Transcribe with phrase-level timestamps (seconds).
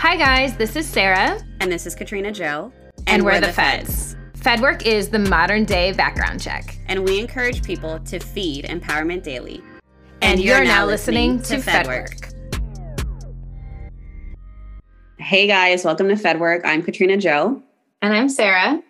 [0.00, 1.38] Hi, guys, this is Sarah.
[1.60, 2.72] And this is Katrina Joe.
[2.96, 4.14] And, and we're, we're, the, the feds.
[4.14, 4.40] feds.
[4.40, 6.78] FedWork is the modern day background check.
[6.88, 9.62] And we encourage people to feed Empowerment Daily.
[10.22, 12.32] And, and you're, you're, now listening, listening to FedWork.
[12.50, 13.42] FedWork.
[15.18, 16.62] Hey, guys, welcome to FedWork.
[16.64, 17.62] I'm Katrina Joe.
[18.00, 18.82] And I'm Sarah.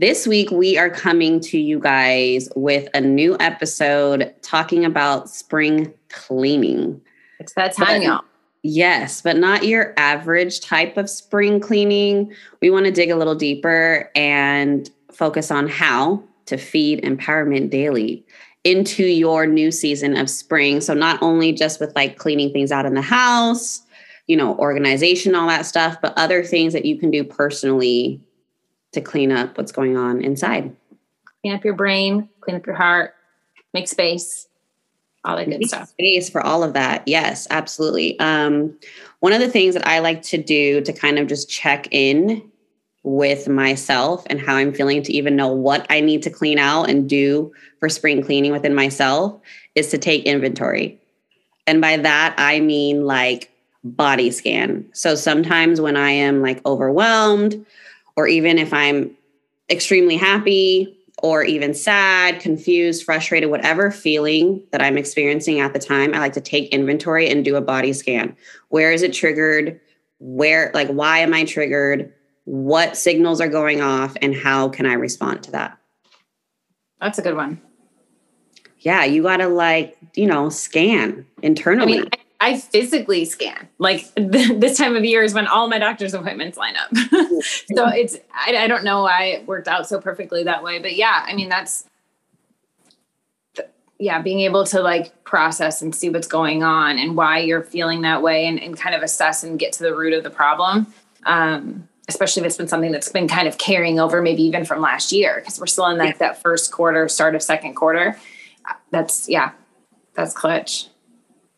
[0.00, 5.94] This week, we are coming to you guys with a new episode talking about spring
[6.10, 7.00] cleaning.
[7.38, 8.20] It's that time, y'all.
[8.62, 12.32] Yes, but not your average type of spring cleaning.
[12.60, 18.24] We want to dig a little deeper and focus on how to feed empowerment daily
[18.64, 20.82] into your new season of spring.
[20.82, 23.82] So, not only just with like cleaning things out in the house,
[24.26, 28.20] you know, organization, all that stuff, but other things that you can do personally
[28.92, 30.76] to clean up what's going on inside.
[31.42, 33.14] Clean up your brain, clean up your heart,
[33.72, 34.48] make space,
[35.24, 35.88] all that good stuff.
[35.88, 37.06] Space for all of that.
[37.06, 38.18] Yes, absolutely.
[38.20, 38.78] Um,
[39.20, 42.50] one of the things that I like to do to kind of just check in
[43.02, 46.90] with myself and how I'm feeling to even know what I need to clean out
[46.90, 49.40] and do for spring cleaning within myself
[49.74, 50.98] is to take inventory.
[51.66, 53.50] And by that, I mean like
[53.84, 54.86] body scan.
[54.92, 57.64] So sometimes when I am like overwhelmed
[58.16, 59.16] or even if I'm
[59.70, 66.14] extremely happy or even sad, confused, frustrated, whatever feeling that I'm experiencing at the time,
[66.14, 68.34] I like to take inventory and do a body scan.
[68.68, 69.80] Where is it triggered?
[70.18, 72.12] Where, like, why am I triggered?
[72.44, 74.16] What signals are going off?
[74.22, 75.78] And how can I respond to that?
[77.00, 77.60] That's a good one.
[78.78, 81.98] Yeah, you got to, like, you know, scan internally.
[81.98, 82.16] I mean, I
[82.56, 83.68] physically scan.
[83.78, 86.88] Like this time of year is when all my doctor's appointments line up.
[87.74, 90.78] so it's, I, I, don't know why it worked out so perfectly that way.
[90.78, 91.84] But yeah, I mean, that's,
[93.98, 98.00] yeah, being able to like process and see what's going on and why you're feeling
[98.02, 100.86] that way and, and kind of assess and get to the root of the problem.
[101.26, 104.80] Um, especially if it's been something that's been kind of carrying over, maybe even from
[104.80, 108.18] last year, because we're still in like that first quarter, start of second quarter.
[108.90, 109.52] That's, yeah,
[110.14, 110.88] that's clutch.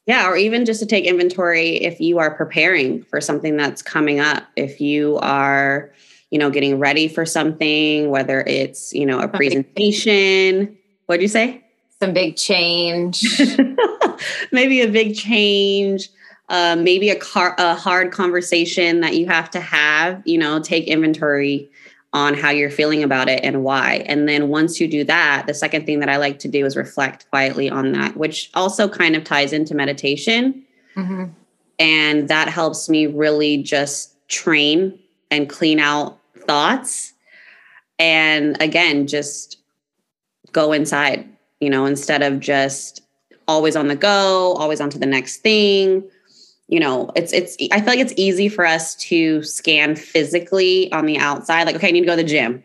[0.06, 4.18] Yeah, or even just to take inventory if you are preparing for something that's coming
[4.18, 5.92] up, if you are,
[6.30, 10.76] you know, getting ready for something, whether it's, you know, a presentation.
[11.06, 11.64] What'd you say?
[12.00, 13.24] Some big change.
[14.52, 16.08] maybe a big change.
[16.48, 20.84] Uh, maybe a, car, a hard conversation that you have to have, you know, take
[20.86, 21.70] inventory
[22.12, 24.04] on how you're feeling about it and why.
[24.06, 26.76] And then once you do that, the second thing that I like to do is
[26.76, 30.62] reflect quietly on that, which also kind of ties into meditation.
[30.94, 31.26] Mm-hmm.
[31.78, 34.98] And that helps me really just train
[35.30, 37.14] and clean out thoughts.
[37.98, 39.58] And again, just
[40.52, 41.26] go inside,
[41.60, 43.02] you know, instead of just
[43.48, 46.04] always on the go, always on to the next thing
[46.72, 51.04] you know, it's it's I feel like it's easy for us to scan physically on
[51.04, 52.64] the outside, like, okay, I need to go to the gym.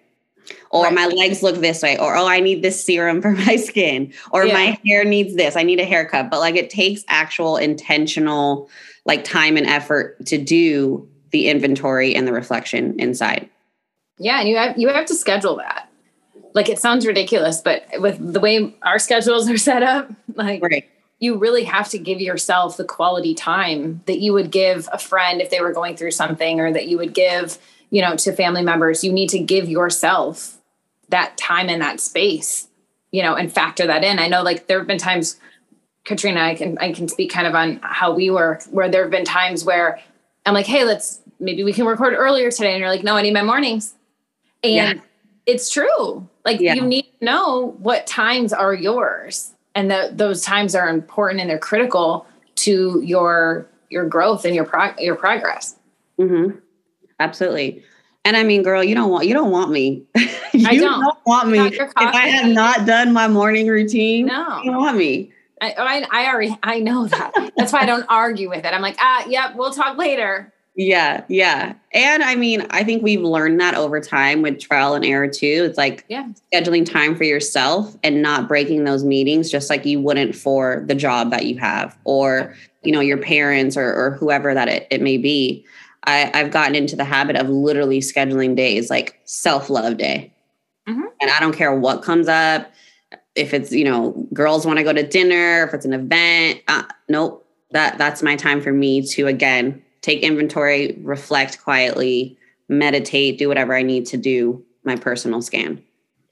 [0.69, 0.93] Or right.
[0.93, 4.45] my legs look this way, or oh, I need this serum for my skin, or
[4.45, 4.53] yeah.
[4.53, 6.29] my hair needs this, I need a haircut.
[6.29, 8.69] But like it takes actual intentional
[9.03, 13.49] like time and effort to do the inventory and the reflection inside.
[14.19, 15.89] Yeah, and you have you have to schedule that.
[16.53, 20.89] Like it sounds ridiculous, but with the way our schedules are set up, like right
[21.19, 25.41] you really have to give yourself the quality time that you would give a friend
[25.41, 27.57] if they were going through something or that you would give
[27.89, 29.03] you know to family members.
[29.03, 30.57] You need to give yourself
[31.09, 32.67] that time and that space
[33.11, 34.19] you know and factor that in.
[34.19, 35.39] I know like there have been times
[36.03, 39.11] katrina i can i can speak kind of on how we work where there have
[39.11, 39.99] been times where
[40.45, 42.71] i'm like hey let's maybe we can record earlier today.
[42.71, 43.93] And you're like no i need my mornings.
[44.63, 45.03] And yeah.
[45.45, 46.27] it's true.
[46.45, 46.73] Like yeah.
[46.73, 51.47] you need to know what times are yours and that those times are important and
[51.47, 54.67] they're critical to your your growth and your
[54.97, 55.75] your progress.
[56.19, 56.57] Mm-hmm.
[57.19, 57.83] Absolutely.
[58.25, 60.03] And I mean, girl, you don't want you don't want me.
[60.51, 60.99] you I don't.
[60.99, 64.25] don't want me if I have not done my morning routine.
[64.25, 65.31] No, you want me.
[65.61, 67.31] I, I, I already I know that.
[67.55, 68.73] That's why I don't argue with it.
[68.73, 70.51] I'm like, ah, yep, we'll talk later.
[70.79, 71.73] Yeah, yeah.
[71.91, 75.65] And I mean, I think we've learned that over time with trial and error too.
[75.67, 76.29] It's like yeah.
[76.53, 80.93] scheduling time for yourself and not breaking those meetings just like you wouldn't for the
[80.93, 85.01] job that you have or, you know, your parents or, or whoever that it, it
[85.01, 85.65] may be.
[86.03, 90.31] I, I've gotten into the habit of literally scheduling days like self-love day.
[90.87, 91.05] Mm-hmm.
[91.19, 92.71] And I don't care what comes up.
[93.33, 96.83] If it's, you know, girls want to go to dinner, if it's an event, uh,
[97.09, 97.45] nope.
[97.71, 102.37] That that's my time for me to again take inventory, reflect quietly,
[102.69, 105.83] meditate, do whatever I need to do my personal scan.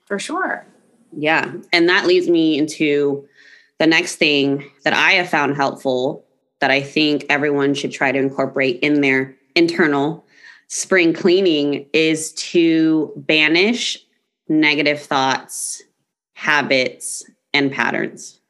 [0.06, 0.66] For sure.
[1.14, 1.52] Yeah.
[1.74, 3.28] And that leads me into
[3.78, 6.24] the next thing that I have found helpful
[6.60, 10.24] that I think everyone should try to incorporate in their internal
[10.68, 13.98] spring cleaning is to banish
[14.48, 15.82] negative thoughts,
[16.32, 18.40] habits, and patterns.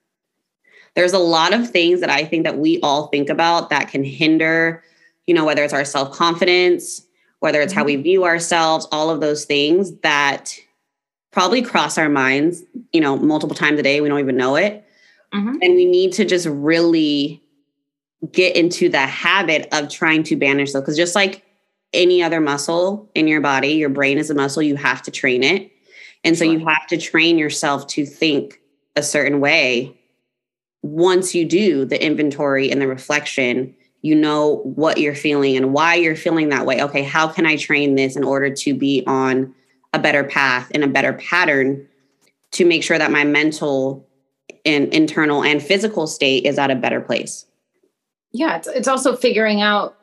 [0.94, 4.04] There's a lot of things that I think that we all think about that can
[4.04, 4.84] hinder,
[5.26, 7.02] you know, whether it's our self-confidence,
[7.40, 8.02] whether it's how we mm-hmm.
[8.02, 10.58] view ourselves, all of those things that
[11.30, 12.62] probably cross our minds,
[12.92, 14.00] you know, multiple times a day.
[14.00, 14.84] We don't even know it.
[15.34, 15.56] Mm-hmm.
[15.60, 17.42] And we need to just really
[18.32, 20.82] get into the habit of trying to banish those.
[20.82, 21.44] Because just like
[21.92, 25.42] any other muscle in your body, your brain is a muscle, you have to train
[25.42, 25.70] it.
[26.24, 28.60] And so you have to train yourself to think
[28.96, 29.96] a certain way.
[30.82, 33.74] Once you do the inventory and the reflection,
[34.06, 36.80] you know what you're feeling and why you're feeling that way.
[36.80, 39.52] Okay, how can I train this in order to be on
[39.92, 41.88] a better path and a better pattern
[42.52, 44.08] to make sure that my mental
[44.64, 47.46] and internal and physical state is at a better place?
[48.30, 49.96] Yeah, it's, it's also figuring out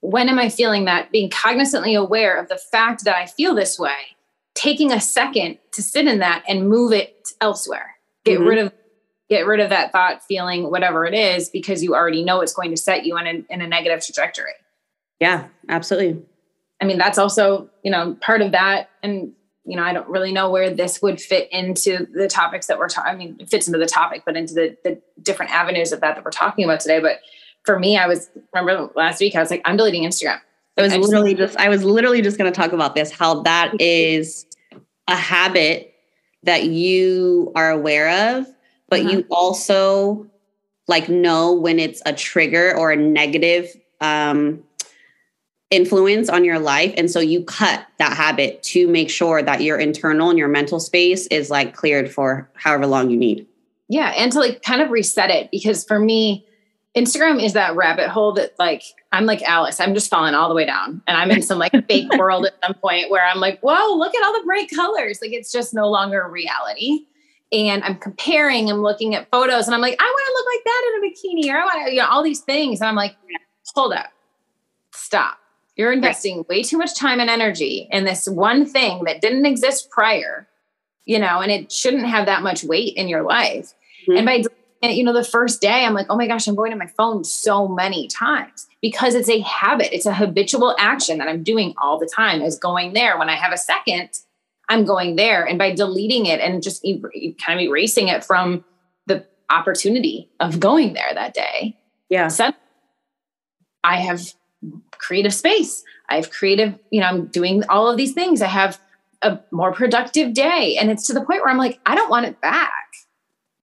[0.00, 3.78] when am I feeling that, being cognizantly aware of the fact that I feel this
[3.78, 4.16] way,
[4.54, 7.96] taking a second to sit in that and move it elsewhere.
[8.24, 8.48] Get mm-hmm.
[8.48, 8.72] rid of
[9.30, 12.70] get rid of that thought, feeling, whatever it is, because you already know it's going
[12.70, 14.52] to set you in a, in a negative trajectory.
[15.20, 16.22] Yeah, absolutely.
[16.80, 18.90] I mean, that's also, you know, part of that.
[19.02, 19.32] And,
[19.64, 22.88] you know, I don't really know where this would fit into the topics that we're
[22.88, 23.12] talking.
[23.12, 26.16] I mean, it fits into the topic, but into the, the different avenues of that
[26.16, 26.98] that we're talking about today.
[26.98, 27.20] But
[27.64, 30.40] for me, I was remember last week, I was like, I'm deleting Instagram.
[30.78, 33.78] I was literally just I was literally just going to talk about this, how that
[33.80, 34.46] is
[35.06, 35.94] a habit
[36.44, 38.46] that you are aware of,
[38.90, 39.10] but uh-huh.
[39.10, 40.26] you also
[40.88, 44.62] like know when it's a trigger or a negative um,
[45.70, 46.92] influence on your life.
[46.96, 50.80] And so you cut that habit to make sure that your internal and your mental
[50.80, 53.46] space is like cleared for however long you need.
[53.88, 54.12] Yeah.
[54.16, 56.44] And to like kind of reset it because for me,
[56.96, 58.82] Instagram is that rabbit hole that like
[59.12, 59.78] I'm like Alice.
[59.78, 62.54] I'm just falling all the way down, and I'm in some like fake world at
[62.64, 65.72] some point where I'm like, "Whoa, look at all the bright colors!" Like it's just
[65.72, 67.06] no longer reality.
[67.52, 68.70] And I'm comparing.
[68.70, 71.06] I'm looking at photos, and I'm like, "I want to look like that in a
[71.06, 72.80] bikini," or I want to, you know, all these things.
[72.80, 73.16] And I'm like,
[73.74, 74.12] "Hold up,
[74.92, 75.38] stop!
[75.76, 76.48] You're investing right.
[76.48, 80.46] way too much time and energy in this one thing that didn't exist prior,
[81.06, 83.74] you know, and it shouldn't have that much weight in your life."
[84.06, 84.16] Mm-hmm.
[84.16, 84.42] And by
[84.82, 87.24] you know, the first day I'm like, oh my gosh, I'm going to my phone
[87.24, 89.94] so many times because it's a habit.
[89.94, 93.18] It's a habitual action that I'm doing all the time is going there.
[93.18, 94.08] When I have a second,
[94.70, 95.44] I'm going there.
[95.44, 98.64] And by deleting it and just e- kind of erasing it from
[99.06, 101.76] the opportunity of going there that day.
[102.08, 102.28] Yeah.
[103.82, 104.32] I have
[104.92, 105.82] creative space.
[106.08, 108.40] I have creative, you know, I'm doing all of these things.
[108.40, 108.80] I have
[109.22, 110.76] a more productive day.
[110.80, 112.72] And it's to the point where I'm like, I don't want it back.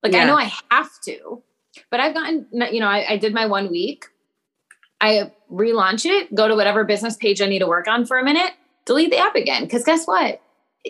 [0.04, 0.24] Like yeah.
[0.24, 1.42] I know I have to,
[1.90, 4.06] but I've gotten, you know, I, I did my one week.
[5.00, 8.24] I relaunch it, go to whatever business page I need to work on for a
[8.24, 8.52] minute,
[8.86, 9.68] delete the app again.
[9.70, 10.42] Cause guess what?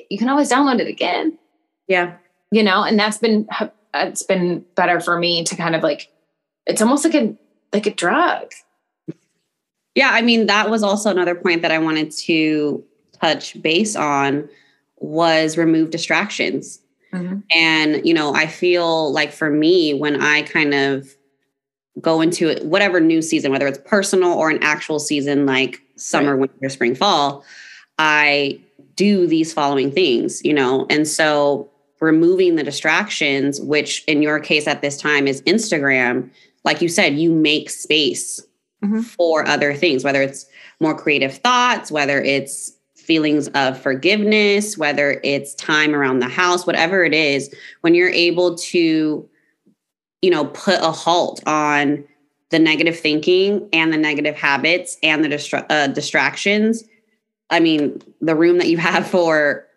[0.09, 1.37] You can always download it again.
[1.87, 2.17] Yeah.
[2.51, 3.47] You know, and that's been,
[3.93, 6.11] it's been better for me to kind of like,
[6.65, 7.35] it's almost like a,
[7.73, 8.51] like a drug.
[9.95, 10.09] Yeah.
[10.11, 12.83] I mean, that was also another point that I wanted to
[13.19, 14.47] touch base on
[14.99, 16.79] was remove distractions.
[17.13, 17.39] Mm-hmm.
[17.55, 21.15] And, you know, I feel like for me, when I kind of
[21.99, 26.35] go into it, whatever new season, whether it's personal or an actual season like summer,
[26.35, 26.49] right.
[26.51, 27.43] winter, spring, fall,
[27.97, 28.59] I
[28.95, 30.85] do these following things, you know?
[30.89, 36.29] And so removing the distractions, which in your case at this time is Instagram,
[36.63, 38.41] like you said, you make space
[38.83, 39.01] mm-hmm.
[39.01, 40.45] for other things, whether it's
[40.79, 47.05] more creative thoughts, whether it's feelings of forgiveness, whether it's time around the house, whatever
[47.05, 49.27] it is, when you're able to,
[50.21, 52.03] you know, put a halt on
[52.49, 56.83] the negative thinking and the negative habits and the distra- uh, distractions,
[57.49, 59.67] I mean, the room that you have for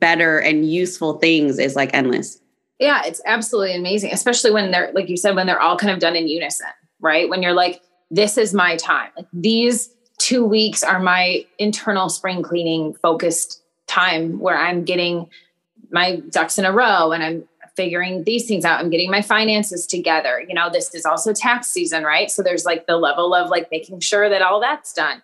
[0.00, 2.40] better and useful things is like endless.
[2.78, 6.00] Yeah, it's absolutely amazing, especially when they're, like you said, when they're all kind of
[6.00, 6.66] done in unison,
[7.00, 7.28] right?
[7.28, 7.80] When you're like,
[8.10, 9.10] this is my time.
[9.16, 15.28] Like these two weeks are my internal spring cleaning focused time where I'm getting
[15.90, 18.80] my ducks in a row and I'm figuring these things out.
[18.80, 20.44] I'm getting my finances together.
[20.46, 22.30] You know, this is also tax season, right?
[22.30, 25.22] So there's like the level of like making sure that all that's done.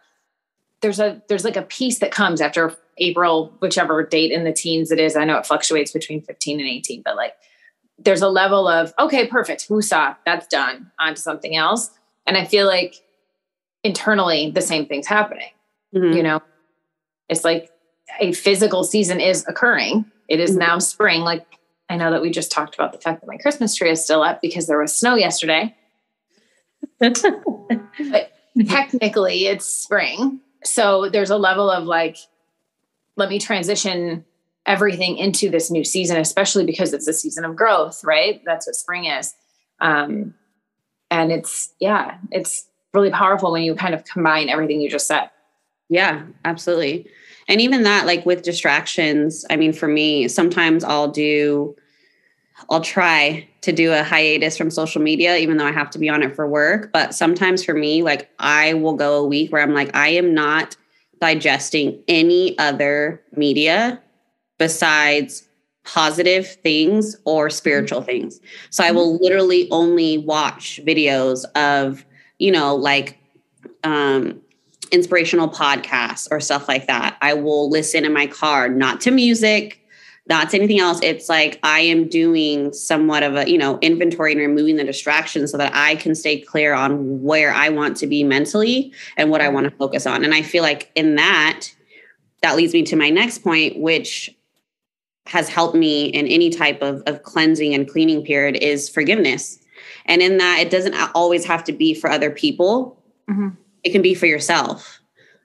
[0.82, 4.90] There's a there's like a piece that comes after April, whichever date in the teens
[4.90, 5.16] it is.
[5.16, 7.34] I know it fluctuates between 15 and 18, but like
[7.98, 10.90] there's a level of okay, perfect, woosah, that's done.
[10.98, 11.90] On to something else.
[12.26, 12.96] And I feel like
[13.82, 15.50] internally the same thing's happening.
[15.94, 16.16] Mm-hmm.
[16.16, 16.42] You know,
[17.28, 17.70] it's like
[18.20, 20.04] a physical season is occurring.
[20.28, 20.60] It is mm-hmm.
[20.60, 21.20] now spring.
[21.22, 21.46] Like
[21.88, 24.22] I know that we just talked about the fact that my Christmas tree is still
[24.22, 25.74] up because there was snow yesterday.
[26.98, 28.32] but
[28.66, 30.40] technically it's spring.
[30.64, 32.16] So there's a level of like,
[33.16, 34.24] let me transition
[34.66, 38.42] everything into this new season, especially because it's a season of growth, right?
[38.44, 39.34] That's what spring is.
[39.80, 40.34] Um,
[41.10, 45.30] and it's, yeah, it's really powerful when you kind of combine everything you just said.
[45.88, 47.08] Yeah, absolutely.
[47.48, 51.74] And even that, like with distractions, I mean, for me, sometimes I'll do,
[52.68, 56.08] I'll try to do a hiatus from social media, even though I have to be
[56.08, 56.92] on it for work.
[56.92, 60.34] But sometimes for me, like I will go a week where I'm like, I am
[60.34, 60.76] not
[61.20, 64.00] digesting any other media
[64.58, 65.46] besides
[65.84, 68.40] positive things or spiritual things.
[68.70, 72.04] So I will literally only watch videos of,
[72.38, 73.18] you know, like
[73.84, 74.40] um
[74.92, 77.16] inspirational podcasts or stuff like that.
[77.22, 79.79] I will listen in my car, not to music,
[80.30, 81.00] not to anything else.
[81.02, 85.50] It's like I am doing somewhat of a, you know, inventory and removing the distractions
[85.50, 89.42] so that I can stay clear on where I want to be mentally and what
[89.42, 90.24] I want to focus on.
[90.24, 91.66] And I feel like in that,
[92.42, 94.30] that leads me to my next point, which
[95.26, 99.58] has helped me in any type of, of cleansing and cleaning period is forgiveness.
[100.06, 103.02] And in that, it doesn't always have to be for other people.
[103.28, 103.50] Mm-hmm
[103.84, 104.99] it can be for yourself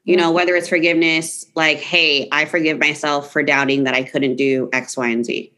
[0.06, 0.36] you know mm-hmm.
[0.36, 4.96] whether it's forgiveness like hey i forgive myself for doubting that i couldn't do x
[4.96, 5.52] y and z.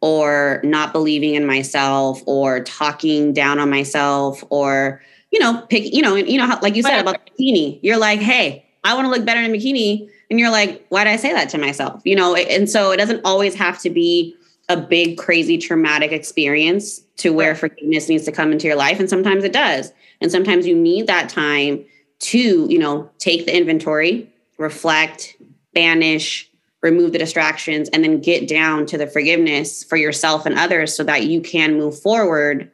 [0.00, 6.02] Or not believing in myself or talking down on myself or you know pick you
[6.02, 7.78] know you know how, like you said about the bikini.
[7.82, 10.06] You're like hey i want to look better in bikini.
[10.30, 12.02] And you're like why did i say that to myself?
[12.04, 14.36] You know and so it doesn't always have to be
[14.68, 17.58] a big crazy traumatic experience to where right.
[17.58, 18.98] forgiveness needs to come into your life.
[18.98, 19.92] And sometimes it does.
[20.20, 21.84] And sometimes you need that time
[22.24, 25.36] to, you know, take the inventory, reflect,
[25.72, 26.50] banish,
[26.82, 31.04] remove the distractions, and then get down to the forgiveness for yourself and others so
[31.04, 32.70] that you can move forward,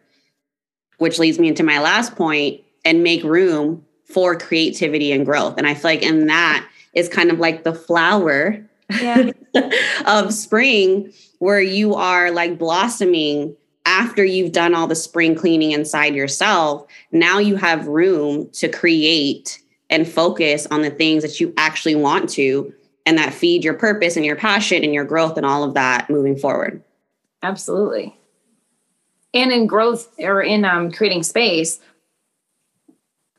[0.99, 5.55] which leads me into my last point and make room for creativity and growth.
[5.57, 8.65] And I feel like in that is kind of like the flower
[9.01, 9.31] yeah.
[10.07, 13.57] of spring where you are like blossoming
[13.91, 19.61] after you've done all the spring cleaning inside yourself, now you have room to create
[19.91, 22.73] and focus on the things that you actually want to
[23.05, 26.09] and that feed your purpose and your passion and your growth and all of that
[26.09, 26.81] moving forward.
[27.43, 28.17] Absolutely.
[29.35, 31.81] And in growth or in um, creating space,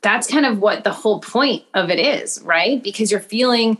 [0.01, 2.83] that's kind of what the whole point of it is, right?
[2.83, 3.77] Because you're feeling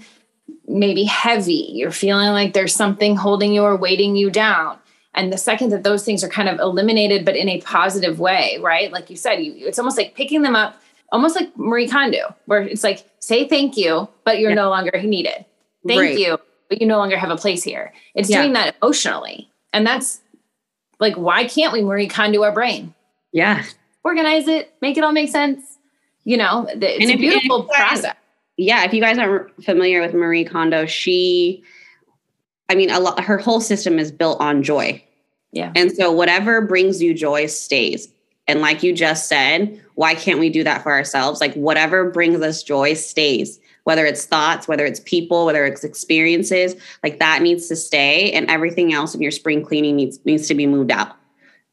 [0.67, 4.77] maybe heavy, you're feeling like there's something holding you or weighting you down
[5.13, 8.57] and the second that those things are kind of eliminated but in a positive way
[8.61, 8.91] right?
[8.91, 12.61] Like you said you, it's almost like picking them up almost like marie kondo where
[12.61, 14.55] it's like say thank you but you're yeah.
[14.55, 15.45] no longer needed.
[15.87, 16.17] Thank right.
[16.17, 16.37] you
[16.69, 17.93] but you no longer have a place here.
[18.15, 18.41] It's yeah.
[18.41, 19.49] doing that emotionally.
[19.73, 20.21] And that's
[20.99, 22.93] like why can't we marie kondo our brain?
[23.31, 23.63] Yeah.
[24.03, 25.77] Organize it make it all make sense.
[26.23, 28.15] You know it's and a beautiful guys, process.
[28.57, 31.63] Yeah if you guys aren't familiar with marie kondo she
[32.71, 35.03] I mean, a lot, her whole system is built on joy.
[35.51, 35.73] Yeah.
[35.75, 38.07] And so whatever brings you joy stays.
[38.47, 41.41] And like you just said, why can't we do that for ourselves?
[41.41, 46.75] Like whatever brings us joy stays, whether it's thoughts, whether it's people, whether it's experiences,
[47.03, 50.55] like that needs to stay and everything else in your spring cleaning needs needs to
[50.55, 51.17] be moved out.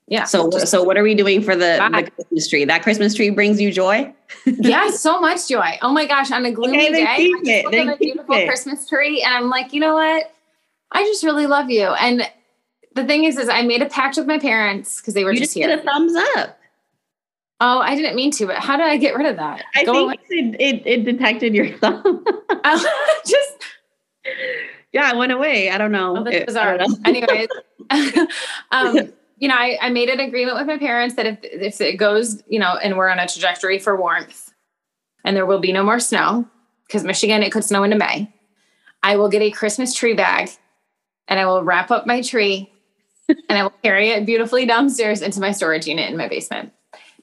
[0.09, 0.25] Yeah.
[0.25, 2.65] So so what are we doing for the, the Christmas tree?
[2.65, 4.13] That Christmas tree brings you joy?
[4.47, 5.79] yeah, so much joy.
[5.81, 8.49] Oh my gosh, on a gloomy okay, day, I look at a beautiful it.
[8.49, 10.33] Christmas tree and I'm like, you know what?
[10.93, 11.87] I just really love you.
[11.87, 12.23] And
[12.95, 15.55] the thing is, is I made a pact with my parents because they were just
[15.55, 15.69] here.
[15.69, 15.93] you just, just here.
[15.93, 16.59] a thumbs up.
[17.61, 19.65] Oh, I didn't mean to, but how did I get rid of that?
[19.75, 22.25] I Go think it, it, it, detected your thumb.
[23.27, 23.57] just
[24.93, 25.71] yeah, it went away.
[25.71, 26.19] I don't know.
[26.19, 26.79] Oh, that's bizarre.
[27.05, 27.49] Anyways,
[28.71, 31.97] um, you know, I, I made an agreement with my parents that if if it
[31.97, 34.53] goes, you know, and we're on a trajectory for warmth,
[35.25, 36.47] and there will be no more snow
[36.87, 38.33] because Michigan it could snow into May.
[39.03, 40.51] I will get a Christmas tree bag
[41.29, 42.73] and I will wrap up my tree
[43.29, 46.73] and I will carry it beautifully downstairs into my storage unit in my basement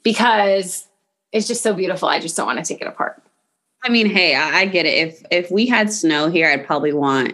[0.03, 0.87] because
[1.31, 2.07] it's just so beautiful.
[2.07, 3.21] I just don't want to take it apart.
[3.83, 5.07] I mean, hey, I, I get it.
[5.07, 7.33] If if we had snow here, I'd probably want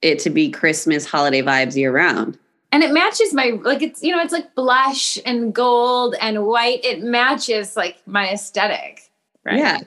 [0.00, 2.38] it to be Christmas holiday vibes year round.
[2.70, 6.84] And it matches my like it's you know it's like blush and gold and white.
[6.84, 9.10] It matches like my aesthetic,
[9.44, 9.58] right?
[9.58, 9.80] Yeah.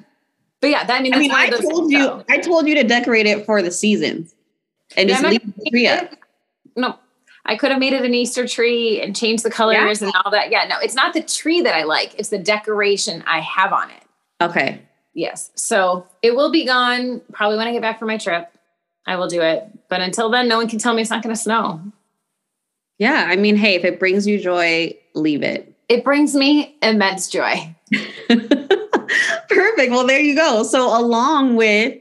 [0.59, 2.25] But yeah, that I mean, I mean, I told you, though.
[2.29, 4.35] I told you to decorate it for the seasons
[4.97, 6.11] and yeah, just leave the tree up.
[6.75, 6.97] No,
[7.45, 10.07] I could have made it an Easter tree and changed the colors yeah.
[10.07, 10.51] and all that.
[10.51, 12.15] Yeah, no, it's not the tree that I like.
[12.17, 14.03] It's the decoration I have on it.
[14.41, 14.81] Okay.
[15.13, 15.51] Yes.
[15.55, 18.47] So it will be gone probably when I get back from my trip.
[19.05, 19.67] I will do it.
[19.89, 21.81] But until then, no one can tell me it's not going to snow.
[22.97, 23.25] Yeah.
[23.27, 25.73] I mean, hey, if it brings you joy, leave it.
[25.89, 27.75] It brings me immense joy.
[28.29, 29.91] Perfect.
[29.91, 30.63] Well, there you go.
[30.63, 31.97] So, along with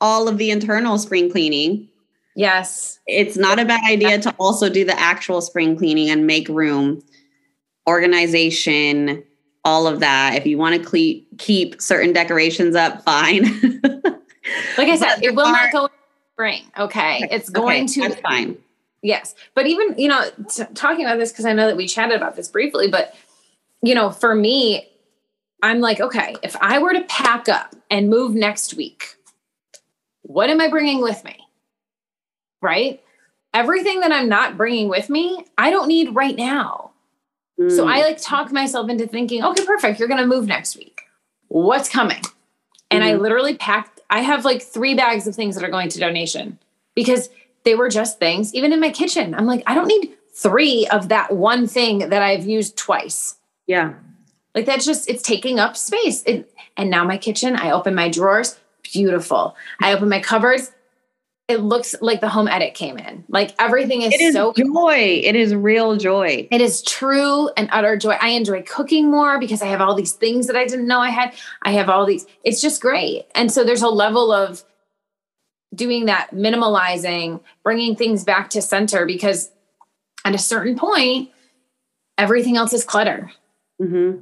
[0.00, 1.88] all of the internal spring cleaning,
[2.34, 6.48] yes, it's not a bad idea to also do the actual spring cleaning and make
[6.48, 7.02] room,
[7.88, 9.22] organization,
[9.64, 10.34] all of that.
[10.34, 13.44] If you want to cle- keep certain decorations up, fine.
[13.82, 15.88] like I said, it will are, not go
[16.34, 16.62] spring.
[16.78, 17.26] Okay.
[17.30, 18.08] It's going okay, to.
[18.08, 18.58] That's fine.
[19.02, 19.34] Yes.
[19.54, 22.36] But even, you know, t- talking about this, because I know that we chatted about
[22.36, 23.14] this briefly, but,
[23.82, 24.88] you know, for me,
[25.62, 29.16] I'm like, okay, if I were to pack up and move next week,
[30.22, 31.43] what am I bringing with me?
[32.64, 33.00] Right?
[33.52, 36.90] Everything that I'm not bringing with me, I don't need right now.
[37.60, 37.70] Mm.
[37.70, 40.00] So I like talk myself into thinking, okay, perfect.
[40.00, 41.02] You're going to move next week.
[41.46, 42.22] What's coming?
[42.90, 43.06] And mm.
[43.06, 46.58] I literally packed, I have like three bags of things that are going to donation
[46.96, 47.30] because
[47.62, 49.34] they were just things, even in my kitchen.
[49.34, 53.36] I'm like, I don't need three of that one thing that I've used twice.
[53.66, 53.94] Yeah.
[54.54, 56.24] Like that's just, it's taking up space.
[56.24, 59.54] It, and now my kitchen, I open my drawers, beautiful.
[59.80, 60.72] I open my cupboards,
[61.46, 63.24] it looks like the home edit came in.
[63.28, 65.20] Like everything is, so joy.
[65.22, 66.48] It is real joy.
[66.50, 68.16] It is true and utter joy.
[68.20, 71.10] I enjoy cooking more because I have all these things that I didn't know I
[71.10, 71.34] had.
[71.62, 72.26] I have all these.
[72.44, 73.26] It's just great.
[73.34, 74.64] And so there's a level of
[75.74, 79.50] doing that minimalizing, bringing things back to center because
[80.24, 81.30] at a certain point,
[82.16, 83.30] everything else is clutter.
[83.82, 84.20] Mm-hmm.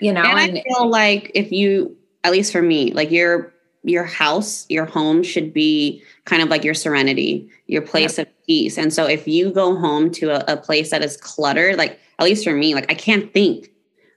[0.00, 3.54] You know, and, and I feel like if you, at least for me, like your
[3.88, 8.78] your house, your home should be kind of like your serenity, your place of peace.
[8.78, 12.24] And so if you go home to a, a, place that is cluttered, like at
[12.24, 13.70] least for me, like I can't think.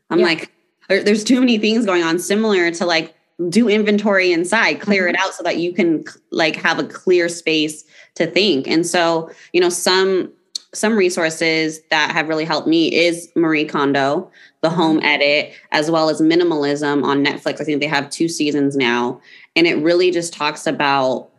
[0.09, 0.25] I'm yeah.
[0.25, 0.51] like,
[0.89, 3.15] there, there's too many things going on, similar to like
[3.49, 5.15] do inventory inside, clear mm-hmm.
[5.15, 7.83] it out so that you can like have a clear space
[8.15, 8.67] to think.
[8.67, 10.31] And so, you know, some
[10.73, 14.77] some resources that have really helped me is Marie Kondo, the mm-hmm.
[14.77, 17.59] home edit, as well as minimalism on Netflix.
[17.59, 19.19] I think they have two seasons now.
[19.55, 21.29] And it really just talks about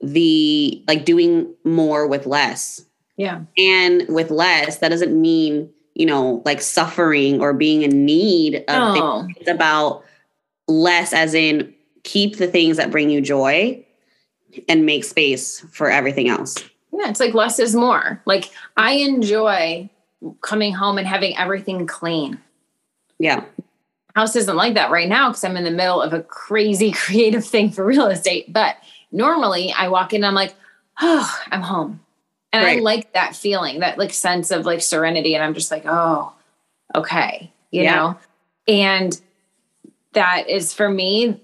[0.00, 2.84] the like doing more with less.
[3.16, 3.42] Yeah.
[3.56, 8.64] And with less, that doesn't mean, you know, like suffering or being in need of
[8.68, 9.22] oh.
[9.22, 9.36] things.
[9.40, 10.04] It's about
[10.68, 13.84] less as in keep the things that bring you joy
[14.68, 16.62] and make space for everything else.
[16.92, 18.20] Yeah, it's like less is more.
[18.24, 19.90] Like I enjoy
[20.40, 22.40] coming home and having everything clean.
[23.18, 23.44] Yeah.
[24.14, 27.44] House isn't like that right now because I'm in the middle of a crazy creative
[27.44, 28.52] thing for real estate.
[28.52, 28.76] But
[29.12, 30.54] normally I walk in and I'm like,
[31.00, 32.00] oh, I'm home.
[32.52, 32.78] And right.
[32.78, 35.34] I like that feeling, that like sense of like serenity.
[35.34, 36.32] And I'm just like, oh,
[36.94, 37.94] okay, you yeah.
[37.94, 38.18] know?
[38.66, 39.20] And
[40.12, 41.40] that is for me.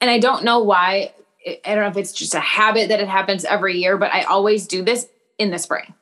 [0.00, 1.12] And I don't know why.
[1.46, 4.22] I don't know if it's just a habit that it happens every year, but I
[4.22, 5.06] always do this
[5.38, 5.94] in the spring.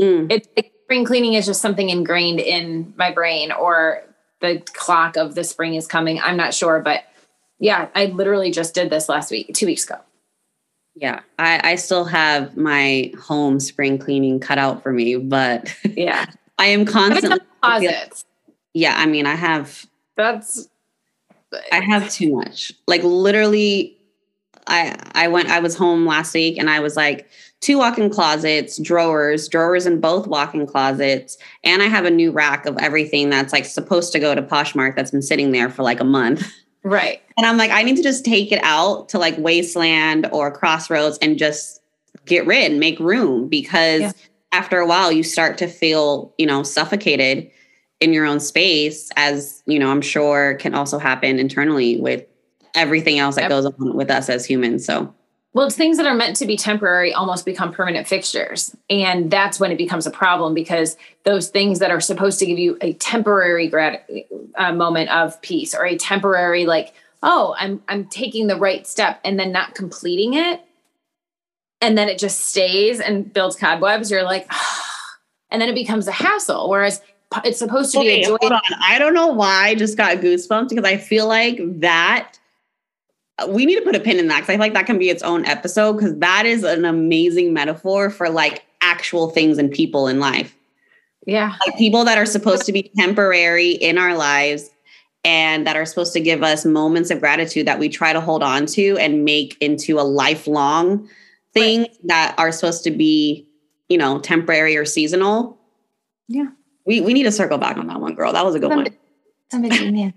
[0.00, 0.30] Mm.
[0.30, 4.02] It's like spring cleaning is just something ingrained in my brain or
[4.40, 6.20] the clock of the spring is coming.
[6.20, 7.04] I'm not sure, but
[7.58, 9.96] yeah, I literally just did this last week, two weeks ago.
[10.94, 16.26] Yeah, I, I still have my home spring cleaning cut out for me, but yeah,
[16.58, 18.24] I am constantly closets.
[18.74, 20.68] Yeah, I mean, I have that's
[21.72, 22.72] I have too much.
[22.86, 23.96] Like literally,
[24.66, 25.48] I I went.
[25.48, 27.28] I was home last week, and I was like
[27.60, 32.66] two walk-in closets, drawers, drawers in both walk-in closets, and I have a new rack
[32.66, 36.00] of everything that's like supposed to go to Poshmark that's been sitting there for like
[36.00, 36.46] a month.
[36.86, 37.22] Right.
[37.38, 41.16] And I'm like, I need to just take it out to like Wasteland or Crossroads
[41.22, 41.80] and just
[42.26, 44.12] get rid, and make room because yeah.
[44.52, 47.50] after a while you start to feel, you know, suffocated
[48.00, 52.26] in your own space as, you know, I'm sure can also happen internally with
[52.74, 54.84] everything else that goes on with us as humans.
[54.84, 55.14] So
[55.54, 58.76] well, it's things that are meant to be temporary almost become permanent fixtures.
[58.90, 62.58] And that's when it becomes a problem because those things that are supposed to give
[62.58, 64.02] you a temporary grad,
[64.56, 69.20] uh, moment of peace or a temporary, like, oh, I'm, I'm taking the right step
[69.24, 70.60] and then not completing it.
[71.80, 74.10] And then it just stays and builds cobwebs.
[74.10, 74.80] You're like, oh.
[75.52, 76.68] and then it becomes a hassle.
[76.68, 77.00] Whereas
[77.44, 78.36] it's supposed to be a joy.
[78.80, 82.38] I don't know why I just got goosebumps because I feel like that
[83.48, 85.10] we need to put a pin in that because I feel like that can be
[85.10, 90.06] its own episode because that is an amazing metaphor for like actual things and people
[90.06, 90.54] in life.
[91.26, 91.54] Yeah.
[91.66, 94.70] Like people that are supposed to be temporary in our lives
[95.24, 98.42] and that are supposed to give us moments of gratitude that we try to hold
[98.42, 101.08] on to and make into a lifelong
[101.54, 101.96] thing right.
[102.04, 103.48] that are supposed to be,
[103.88, 105.58] you know, temporary or seasonal.
[106.28, 106.48] Yeah.
[106.86, 108.32] We we need to circle back on that one, girl.
[108.32, 108.86] That was a good one.
[109.50, 110.14] Somebody, man.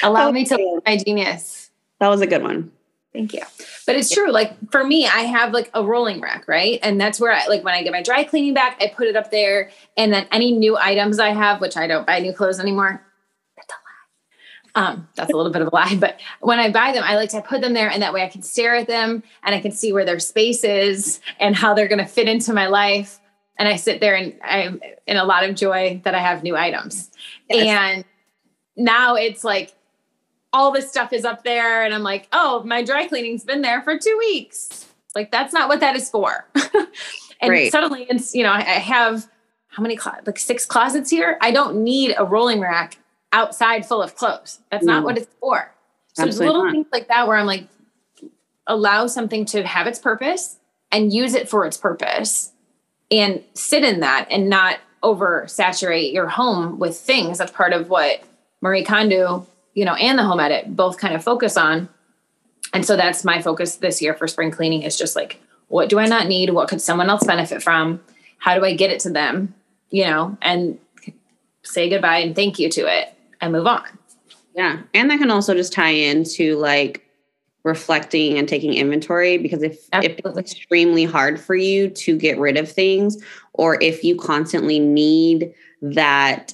[0.08, 1.70] Allow me to live my genius.
[2.00, 2.70] That was a good one.
[3.14, 3.42] Thank you.
[3.86, 4.32] But it's true.
[4.32, 6.80] Like for me, I have like a rolling rack, right?
[6.82, 9.14] And that's where I like when I get my dry cleaning back, I put it
[9.14, 9.70] up there.
[9.96, 13.00] And then any new items I have, which I don't buy new clothes anymore,
[13.56, 14.88] That's a lie.
[14.88, 17.30] Um, that's a little bit of a lie, but when I buy them, I like
[17.30, 19.70] to put them there and that way I can stare at them and I can
[19.70, 23.20] see where their space is and how they're going to fit into my life.
[23.56, 26.56] And I sit there and I'm in a lot of joy that I have new
[26.56, 27.12] items.
[27.48, 27.68] Yes.
[27.68, 28.04] And
[28.76, 29.72] now it's like
[30.54, 33.82] all this stuff is up there and I'm like, oh, my dry cleaning's been there
[33.82, 34.86] for two weeks.
[35.14, 36.46] Like that's not what that is for.
[37.40, 37.72] and right.
[37.72, 39.28] suddenly it's, you know, I have
[39.66, 41.36] how many, clo- like six closets here.
[41.40, 42.98] I don't need a rolling rack
[43.32, 44.60] outside full of clothes.
[44.70, 44.94] That's no.
[44.94, 45.72] not what it's for.
[46.12, 46.72] So Absolutely there's little not.
[46.72, 47.66] things like that where I'm like,
[48.68, 50.56] allow something to have its purpose
[50.92, 52.52] and use it for its purpose
[53.10, 57.38] and sit in that and not oversaturate your home with things.
[57.38, 58.22] That's part of what
[58.62, 61.88] Marie Kondo, you know, and the home edit both kind of focus on.
[62.72, 65.98] And so that's my focus this year for spring cleaning is just like, what do
[65.98, 66.50] I not need?
[66.50, 68.00] What could someone else benefit from?
[68.38, 69.54] How do I get it to them?
[69.90, 70.78] You know, and
[71.62, 73.84] say goodbye and thank you to it and move on.
[74.54, 74.80] Yeah.
[74.92, 77.04] And that can also just tie into like
[77.64, 82.58] reflecting and taking inventory because if, if it's extremely hard for you to get rid
[82.58, 83.22] of things
[83.54, 86.52] or if you constantly need that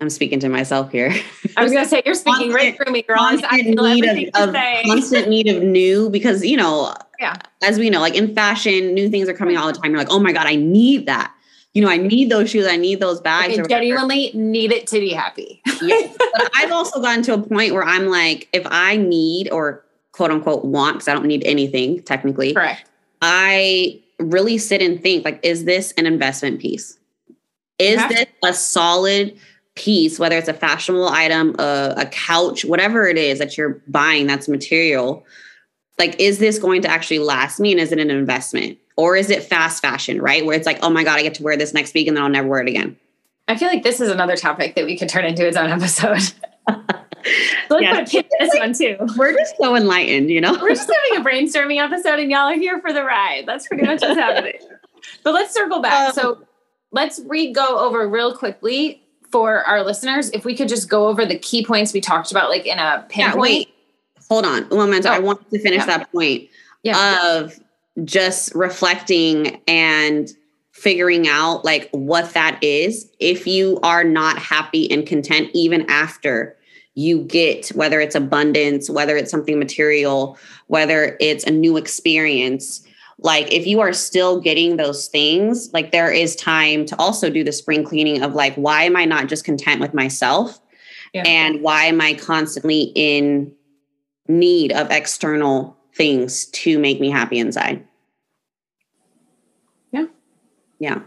[0.00, 1.12] I'm speaking to myself here.
[1.56, 3.18] I was going to say you're speaking constant, right through me, girl.
[3.18, 7.36] Constant I feel need of, of constant need of new because you know, yeah.
[7.64, 9.90] As we know, like in fashion, new things are coming all the time.
[9.90, 11.34] You're like, oh my god, I need that
[11.74, 13.56] you know, I need those shoes, I need those bags.
[13.56, 15.62] I genuinely need it to be happy.
[15.80, 16.16] yes.
[16.36, 20.32] But I've also gotten to a point where I'm like, if I need or quote
[20.32, 22.54] unquote want, because I don't need anything technically.
[22.54, 22.88] Correct.
[23.22, 26.98] I really sit and think like, is this an investment piece?
[27.78, 29.38] Is this a solid
[29.78, 34.26] piece, whether it's a fashionable item, a, a couch, whatever it is that you're buying
[34.26, 35.24] that's material?
[35.98, 38.78] Like, is this going to actually last me and is it an investment?
[38.96, 40.44] Or is it fast fashion, right?
[40.44, 42.24] Where it's like, oh my God, I get to wear this next week and then
[42.24, 42.96] I'll never wear it again.
[43.46, 46.32] I feel like this is another topic that we could turn into its own episode.
[47.70, 48.96] let's put this like, one too.
[49.16, 50.58] We're just so enlightened, you know?
[50.60, 53.44] We're just having a brainstorming episode and y'all are here for the ride.
[53.46, 54.54] That's pretty much what's happening.
[55.22, 56.08] But let's circle back.
[56.08, 56.46] Um, so
[56.90, 60.30] let's re go over real quickly for our listeners.
[60.30, 63.04] If we could just go over the key points we talked about, like in a
[63.08, 63.68] pinpoint.
[63.68, 63.74] Yeah,
[64.28, 65.06] Hold on a moment.
[65.06, 65.10] Oh.
[65.10, 65.86] I want to finish yeah.
[65.86, 66.48] that point
[66.82, 67.36] yeah.
[67.36, 67.58] of
[68.04, 70.28] just reflecting and
[70.72, 76.56] figuring out like what that is if you are not happy and content even after
[76.94, 80.38] you get whether it's abundance whether it's something material
[80.68, 82.86] whether it's a new experience
[83.20, 87.42] like if you are still getting those things like there is time to also do
[87.42, 90.60] the spring cleaning of like why am i not just content with myself
[91.12, 91.22] yeah.
[91.26, 93.52] and why am i constantly in
[94.28, 97.84] need of external things to make me happy inside
[99.90, 100.06] Yeah.
[100.78, 101.00] yeah.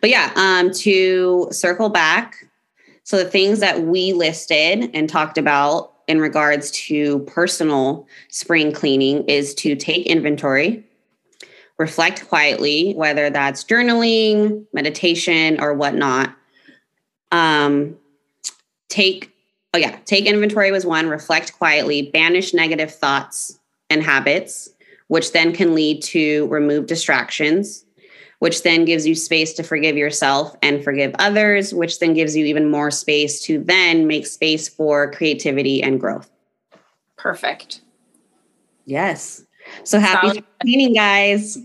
[0.00, 2.36] But yeah, um, to circle back,
[3.02, 9.24] so the things that we listed and talked about in regards to personal spring cleaning
[9.24, 10.83] is to take inventory,
[11.78, 16.34] reflect quietly, whether that's journaling, meditation, or whatnot.
[17.32, 17.96] Um,
[18.88, 19.32] take,
[19.72, 23.58] oh yeah, take inventory was one, reflect quietly, banish negative thoughts
[23.90, 24.70] and habits,
[25.08, 27.84] which then can lead to remove distractions
[28.44, 32.44] which then gives you space to forgive yourself and forgive others, which then gives you
[32.44, 36.30] even more space to then make space for creativity and growth.
[37.16, 37.80] Perfect.
[38.84, 39.44] Yes.
[39.82, 40.44] So happy Solid.
[40.60, 41.58] cleaning, guys.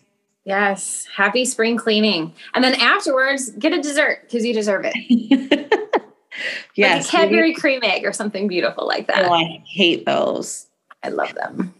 [0.45, 1.07] Yes.
[1.15, 2.33] Happy spring cleaning.
[2.55, 4.95] And then afterwards, get a dessert because you deserve it.
[6.75, 7.05] yes.
[7.05, 9.25] Like a Cadbury cream egg or something beautiful like that.
[9.25, 10.67] Oh, I hate those.
[11.03, 11.73] I love them.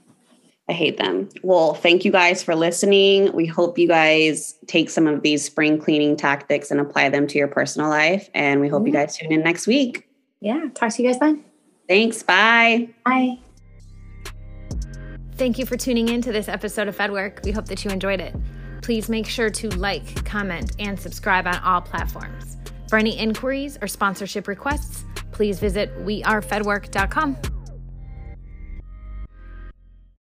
[0.70, 1.30] I hate them.
[1.42, 3.34] Well, thank you guys for listening.
[3.34, 7.40] We hope you guys take some of these spring cleaning tactics and apply them to
[7.40, 8.30] your personal life.
[8.36, 10.08] And we hope you guys tune in next week.
[10.42, 10.68] Yeah.
[10.76, 11.44] Talk to you guys then.
[11.88, 12.22] Thanks.
[12.22, 12.90] Bye.
[13.04, 13.40] Bye.
[15.40, 17.46] Thank you for tuning in to this episode of FedWork.
[17.46, 18.36] We hope that you enjoyed it.
[18.82, 22.58] Please make sure to like, comment, and subscribe on all platforms.
[22.90, 27.38] For any inquiries or sponsorship requests, please visit wearefedwork.com.